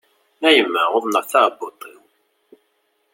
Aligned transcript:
A 0.47 0.49
yemma, 0.55 0.83
uḍneɣ 0.97 1.23
taɛebbuḍt-iw! 1.31 2.01